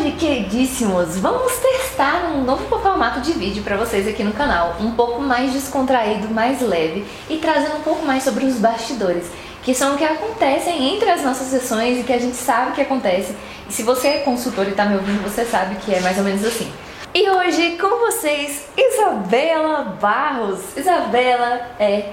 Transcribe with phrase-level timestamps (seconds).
[0.00, 4.92] hoje, queridíssimos, vamos testar um novo formato de vídeo para vocês aqui no canal, um
[4.92, 9.26] pouco mais descontraído, mais leve e trazendo um pouco mais sobre os bastidores,
[9.62, 12.80] que são o que acontecem entre as nossas sessões e que a gente sabe que
[12.80, 13.36] acontece.
[13.68, 16.24] E se você é consultor e está me ouvindo, você sabe que é mais ou
[16.24, 16.72] menos assim.
[17.12, 20.60] E hoje com vocês, Isabela Barros.
[20.76, 22.10] Isabela é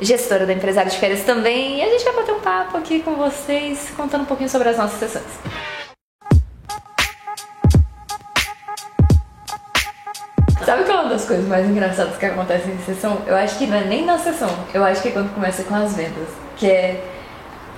[0.00, 3.14] gestora da Empresário de Férias também, e a gente vai bater um papo aqui com
[3.14, 5.77] vocês, contando um pouquinho sobre as nossas sessões.
[10.64, 13.22] Sabe qual é uma das coisas mais engraçadas que acontecem em sessão?
[13.26, 15.74] Eu acho que não é nem na sessão, eu acho que é quando começa com
[15.74, 17.02] as vendas, que é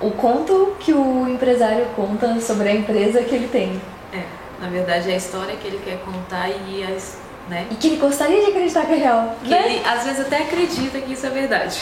[0.01, 3.79] o conto que o empresário conta sobre a empresa que ele tem.
[4.11, 4.23] É,
[4.59, 7.67] na verdade é a história que ele quer contar e as né?
[7.69, 9.35] E que ele gostaria de acreditar que é real.
[9.43, 9.65] Que né?
[9.65, 11.81] ele às vezes até acredita que isso é verdade.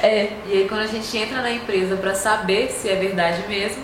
[0.00, 0.32] É.
[0.46, 3.82] E aí quando a gente entra na empresa para saber se é verdade mesmo,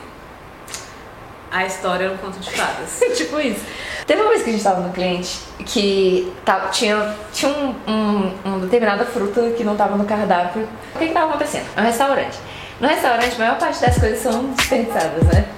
[1.54, 3.00] a história é um conto de fadas.
[3.16, 3.64] tipo isso.
[4.04, 8.32] Teve uma vez que a gente tava no cliente que tá, tinha, tinha um, um,
[8.44, 10.68] uma determinada fruta que não tava no cardápio.
[10.96, 11.66] O que que tava acontecendo?
[11.76, 12.36] É um restaurante.
[12.80, 15.48] No restaurante, a maior parte das coisas são desperdiçadas, né?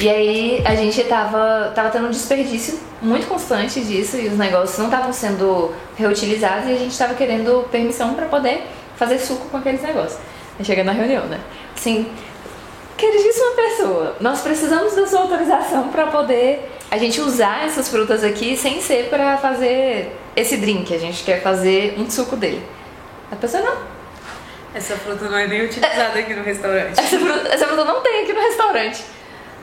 [0.00, 4.78] E aí a gente tava, tava tendo um desperdício muito constante disso e os negócios
[4.78, 9.58] não estavam sendo reutilizados e a gente tava querendo permissão para poder fazer suco com
[9.58, 10.18] aqueles negócios.
[10.58, 11.38] Aí chega na reunião, né?
[11.76, 12.10] Assim,
[13.42, 18.56] queridíssima pessoa, nós precisamos da sua autorização para poder a gente usar essas frutas aqui
[18.56, 20.94] sem ser para fazer esse drink.
[20.94, 22.62] A gente quer fazer um suco dele.
[23.30, 23.92] A pessoa não.
[24.74, 26.98] Essa fruta não é nem utilizada aqui no restaurante.
[26.98, 29.04] Essa fruta, essa fruta não tem aqui no restaurante.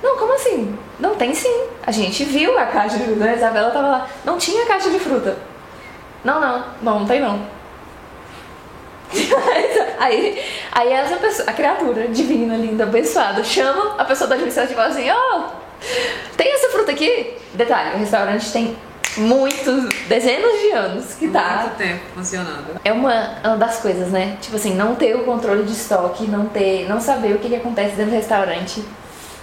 [0.04, 0.78] Não, como assim?
[1.00, 1.64] Não tem sim.
[1.86, 3.26] A gente viu a caixa de fruta.
[3.26, 4.10] A Isabela tava lá.
[4.24, 5.38] Não tinha caixa de fruta.
[6.24, 6.66] Não, não.
[6.82, 7.42] Não, não tem não.
[10.00, 14.76] aí, aí essa pessoa, a criatura divina, linda, abençoada, chama a pessoa da administrativa e
[14.76, 17.34] fala assim, ó, oh, tem essa fruta aqui?
[17.53, 18.78] Detalhe, o restaurante tem
[19.17, 21.61] muitos, dezenas de anos que tá.
[21.64, 22.80] Muito tempo funcionando.
[22.84, 24.38] É uma, uma das coisas, né?
[24.42, 27.55] Tipo assim, não ter o controle de estoque, não ter, não saber o que, que
[27.55, 28.83] acontece dentro do restaurante.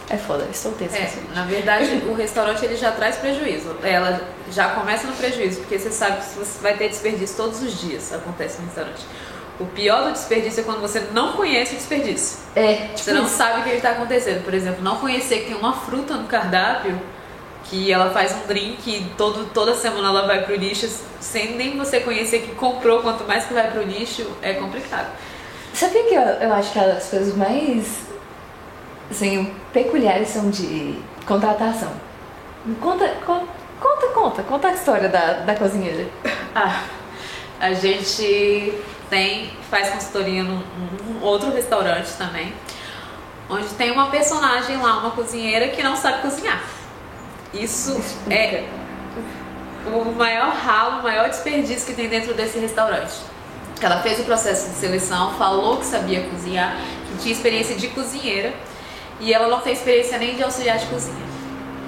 [0.09, 0.97] É foda, estou tensa.
[0.97, 3.77] É, na verdade, o restaurante ele já traz prejuízo.
[3.83, 4.21] Ela
[4.53, 8.13] já começa no prejuízo, porque você sabe que você vai ter desperdício todos os dias,
[8.13, 9.05] acontece no restaurante.
[9.59, 12.41] O pior do desperdício é quando você não conhece o desperdício.
[12.55, 12.75] É.
[12.75, 13.37] Tipo você não isso.
[13.37, 14.45] sabe o que está acontecendo.
[14.45, 17.01] Por exemplo, não conhecer que tem uma fruta no cardápio
[17.65, 20.89] que ela faz um drink e todo, toda semana ela vai pro lixo,
[21.21, 25.09] sem nem você conhecer que comprou, quanto mais que vai pro lixo, é complicado.
[25.75, 28.03] Sabe o que eu, eu acho que as coisas mais
[29.11, 31.93] assim, peculiares são de contratação?
[32.81, 33.47] Conta, conta,
[33.81, 36.07] conta, conta, conta a história da, da cozinheira.
[36.59, 36.85] Ah,
[37.61, 38.73] a gente
[39.09, 40.63] tem, faz consultoria num,
[41.23, 42.53] outro restaurante também,
[43.49, 46.63] onde tem uma personagem lá, uma cozinheira que não sabe cozinhar.
[47.55, 48.01] Isso
[48.31, 48.65] é
[49.87, 53.15] o maior ralo, o maior desperdício que tem dentro desse restaurante.
[53.81, 56.77] Ela fez o processo de seleção, falou que sabia cozinhar,
[57.09, 58.53] que tinha experiência de cozinheira
[59.21, 61.27] e ela não tem experiência nem de auxiliar de cozinha.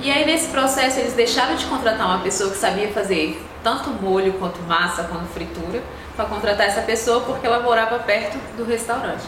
[0.00, 4.34] E aí nesse processo eles deixaram de contratar uma pessoa que sabia fazer tanto molho
[4.34, 5.82] quanto massa quanto fritura
[6.16, 9.24] para contratar essa pessoa porque ela morava perto do restaurante.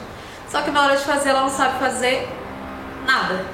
[0.49, 2.29] Só que na hora de fazer ela não sabe fazer
[3.07, 3.45] nada.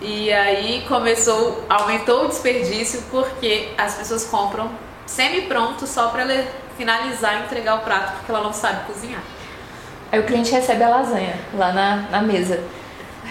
[0.00, 4.70] E aí começou, aumentou o desperdício porque as pessoas compram
[5.06, 6.26] semi-pronto só para
[6.76, 9.22] finalizar e entregar o prato porque ela não sabe cozinhar.
[10.10, 12.62] Aí o cliente recebe a lasanha lá na, na mesa.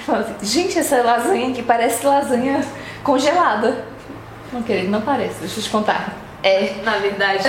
[0.05, 2.65] Fala assim, gente, essa lasanha aqui parece lasanha
[3.03, 3.85] congelada.
[4.51, 6.13] Não, querido, não parece, deixa eu te contar.
[6.43, 6.75] É.
[6.83, 7.47] Na verdade,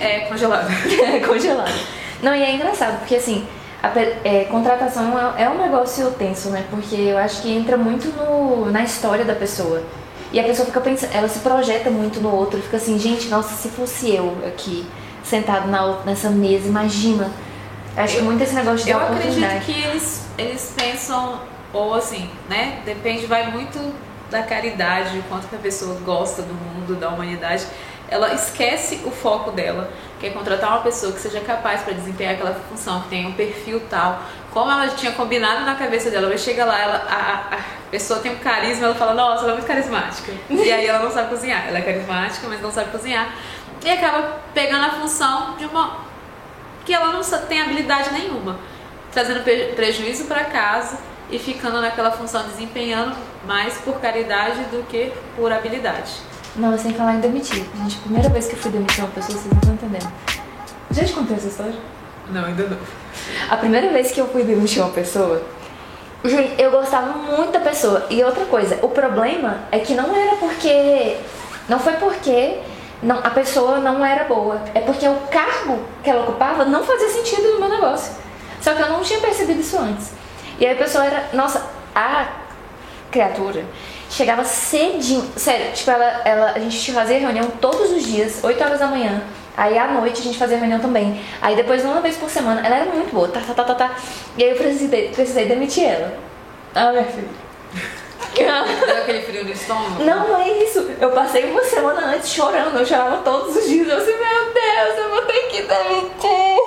[0.00, 0.68] é congelada.
[1.14, 1.72] é congelada.
[2.22, 3.46] Não, e é engraçado, porque assim,
[3.82, 3.90] a
[4.24, 6.64] é, contratação é, é, um negócio tenso, né?
[6.70, 9.82] Porque eu acho que entra muito no, na história da pessoa.
[10.32, 13.54] E a pessoa fica pensando, ela se projeta muito no outro, fica assim, gente, nossa,
[13.54, 14.86] se fosse eu aqui,
[15.24, 17.30] sentado na, nessa mesa, imagina.
[17.96, 21.40] Eu acho que muito esse negócio de Eu acredito que eles, eles pensam
[21.72, 22.80] ou assim, né?
[22.84, 23.78] Depende, vai muito
[24.30, 27.66] da caridade, o quanto que a pessoa gosta do mundo, da humanidade.
[28.10, 32.34] Ela esquece o foco dela, que é contratar uma pessoa que seja capaz para desempenhar
[32.34, 34.20] aquela função, que tenha um perfil tal.
[34.52, 37.58] Como ela tinha combinado na cabeça dela, vai chegar lá, ela, a, a
[37.90, 40.32] pessoa tem um carisma, ela fala, nossa, ela é muito carismática.
[40.50, 41.68] E aí ela não sabe cozinhar.
[41.68, 43.32] Ela é carismática, mas não sabe cozinhar.
[43.82, 46.10] E acaba pegando a função de uma
[46.84, 48.58] que ela não tem habilidade nenhuma,
[49.12, 49.44] trazendo
[49.76, 50.98] prejuízo para casa
[51.30, 53.16] e ficando naquela função, desempenhando
[53.46, 56.29] mais por caridade do que por habilidade.
[56.56, 57.64] Não, sem falar em demitir.
[57.76, 60.12] Gente, a primeira vez que eu fui demitir uma pessoa, vocês não estão entendendo.
[60.90, 61.74] Já te contei essa história?
[62.30, 62.78] Não, ainda não.
[63.48, 65.42] A primeira vez que eu fui demitir uma pessoa,
[66.24, 68.06] gente, eu gostava muito da pessoa.
[68.10, 71.16] E outra coisa, o problema é que não era porque
[71.68, 72.58] Não foi porque
[73.02, 77.08] não, a pessoa não era boa, é porque o cargo que ela ocupava não fazia
[77.10, 78.12] sentido no meu negócio.
[78.60, 80.10] Só que eu não tinha percebido isso antes.
[80.58, 81.64] E aí a pessoa era, nossa,
[81.94, 82.26] a
[83.10, 83.64] criatura
[84.10, 88.80] chegava cedinho, sério, tipo, ela, ela, a gente fazia reunião todos os dias, 8 horas
[88.80, 89.22] da manhã.
[89.56, 91.22] Aí à noite a gente fazia reunião também.
[91.40, 93.96] Aí depois, uma vez por semana, ela era muito boa, tá, tá, tá, tá, tá.
[94.36, 96.18] E aí eu precisei, precisei demitir ela.
[96.74, 97.28] Ah, minha filha.
[98.34, 100.04] Deu aquele frio no estômago?
[100.04, 100.90] Não, não é isso.
[101.00, 102.78] Eu passei uma semana antes chorando.
[102.78, 103.88] Eu chorava todos os dias.
[103.88, 106.60] Eu assim, meu Deus, eu vou ter que demitir.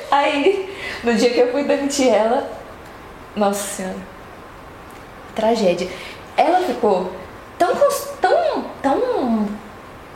[0.10, 2.50] Aí, no dia que eu fui demitir ela,
[3.34, 3.96] nossa senhora,
[5.34, 5.88] tragédia.
[6.66, 7.12] Ficou
[7.58, 7.74] tão,
[8.20, 9.48] tão, tão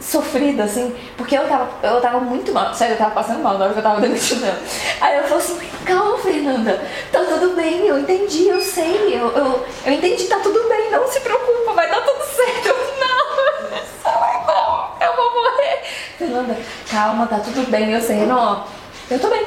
[0.00, 3.64] sofrida, assim, porque eu tava, eu tava muito mal, sério, eu tava passando mal na
[3.67, 4.58] hora que eu tava demitindo ela.
[5.00, 6.82] Aí ela falou assim, calma, Fernanda,
[7.12, 11.06] tá tudo bem, eu entendi, eu sei, eu, eu, eu entendi, tá tudo bem, não
[11.06, 12.67] se preocupa, vai dar tudo certo.
[12.67, 15.82] Eu, não, não, eu vou morrer.
[16.19, 16.56] Fernanda,
[16.91, 18.64] calma, tá tudo bem, eu sei, não,
[19.11, 19.47] eu tô bem.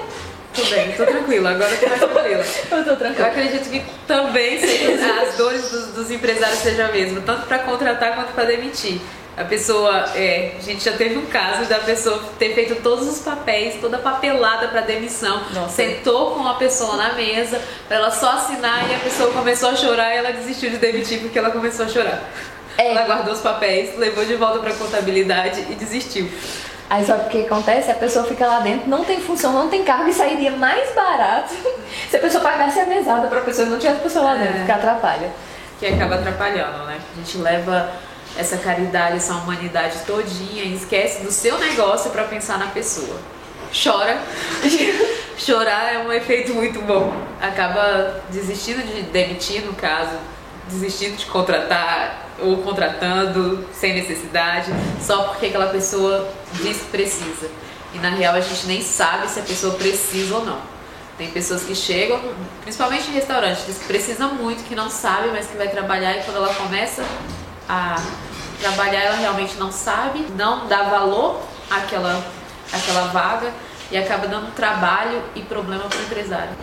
[0.73, 2.45] Bem, tô tranquila, agora eu tô mais tranquila.
[2.71, 3.27] Eu tô tranquila.
[3.27, 4.57] Eu acredito que também
[5.21, 8.99] as dores dos, dos empresários sejam a mesma, tanto para contratar quanto para demitir.
[9.35, 13.19] A pessoa, é, a gente já teve um caso da pessoa ter feito todos os
[13.19, 15.75] papéis, toda papelada para demissão, Nossa.
[15.75, 19.75] sentou com a pessoa na mesa para ela só assinar e a pessoa começou a
[19.75, 22.21] chorar e ela desistiu de demitir porque ela começou a chorar.
[22.77, 22.89] É.
[22.91, 26.29] Ela guardou os papéis, levou de volta para contabilidade e desistiu.
[26.89, 27.89] Aí sabe o que acontece?
[27.89, 31.53] A pessoa fica lá dentro, não tem função, não tem cargo e sairia mais barato
[32.09, 34.61] se a pessoa pagasse a mesada para a pessoa e não tivesse pessoa lá dentro,
[34.61, 34.65] é.
[34.65, 35.31] que atrapalha.
[35.79, 36.99] Que acaba atrapalhando, né?
[37.13, 37.91] A gente leva
[38.37, 43.17] essa caridade, essa humanidade todinha e esquece do seu negócio para pensar na pessoa.
[43.73, 44.19] Chora.
[45.37, 47.11] Chorar é um efeito muito bom.
[47.41, 50.15] Acaba desistindo de demitir, no caso,
[50.69, 54.71] desistindo de contratar ou contratando sem necessidade,
[55.01, 57.49] só porque aquela pessoa diz que precisa.
[57.93, 60.59] E na real a gente nem sabe se a pessoa precisa ou não.
[61.17, 62.19] Tem pessoas que chegam,
[62.63, 66.37] principalmente em restaurantes, que precisa muito, que não sabe, mas que vai trabalhar e quando
[66.37, 67.03] ela começa
[67.69, 68.01] a
[68.59, 72.25] trabalhar, ela realmente não sabe, não dá valor àquela,
[72.71, 73.53] àquela vaga
[73.91, 76.53] e acaba dando trabalho e problema para o empresário.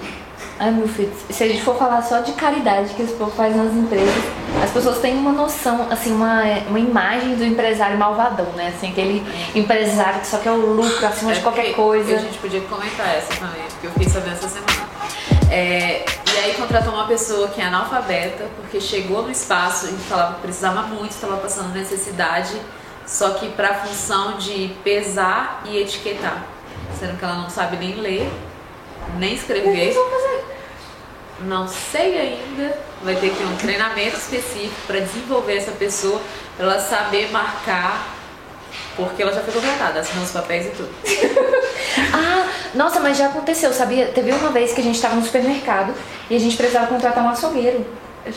[0.62, 3.56] Ai, meu filho, se a gente for falar só de caridade que esse povo faz
[3.56, 4.22] nas empresas,
[4.62, 8.70] as pessoas têm uma noção, assim, uma, uma imagem do empresário malvadão, né?
[8.76, 12.14] Assim, aquele empresário que só quer o lucro acima é de qualquer coisa.
[12.14, 14.86] A gente podia comentar essa também, porque eu fiquei sabendo essa semana.
[15.50, 20.34] É, e aí contratou uma pessoa que é analfabeta, porque chegou no espaço e falava
[20.34, 22.60] que precisava muito, estava passando necessidade,
[23.06, 26.44] só que para a função de pesar e etiquetar,
[26.98, 28.30] sendo que ela não sabe nem ler,
[29.18, 29.94] nem escrever.
[31.42, 32.76] Não sei ainda.
[33.02, 36.20] Vai ter que ter um treinamento específico para desenvolver essa pessoa,
[36.56, 38.20] para ela saber marcar
[38.96, 40.90] porque ela já foi contratada, assinou os papéis e tudo.
[42.12, 44.06] ah, nossa, mas já aconteceu, sabia?
[44.06, 45.94] Teve uma vez que a gente estava no supermercado
[46.28, 47.84] e a gente precisava contratar um açougueiro.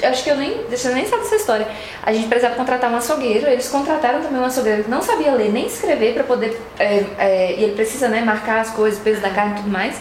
[0.01, 0.63] Acho que eu nem.
[0.69, 1.67] Você nem sabe dessa história.
[2.01, 5.51] A gente precisava contratar um açougueiro, eles contrataram também um açougueiro que não sabia ler
[5.51, 6.59] nem escrever para poder.
[6.79, 9.97] É, é, e ele precisa, né, marcar as coisas, peso da carne e tudo mais.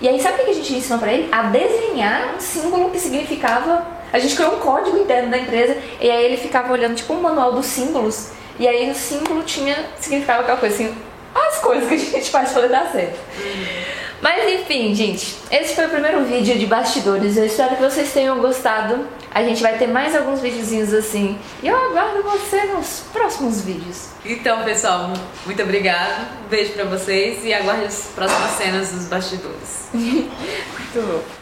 [0.00, 1.28] E aí, sabe o que a gente ensinou para ele?
[1.32, 3.86] A desenhar um símbolo que significava.
[4.12, 7.20] A gente criou um código interno da empresa e aí ele ficava olhando tipo um
[7.20, 10.94] manual dos símbolos e aí o símbolo tinha, significava aquela coisa assim,
[11.34, 13.18] as coisas que a gente faz para dar certo.
[14.20, 17.36] Mas enfim, gente, esse foi o primeiro vídeo de bastidores.
[17.36, 19.06] Eu espero que vocês tenham gostado.
[19.30, 21.38] A gente vai ter mais alguns videozinhos assim.
[21.62, 24.08] E eu aguardo você nos próximos vídeos.
[24.24, 25.12] Então, pessoal,
[25.46, 26.26] muito obrigado.
[26.44, 29.88] Um beijo pra vocês e aguarde as próximas cenas dos bastidores.
[29.94, 31.37] muito bom.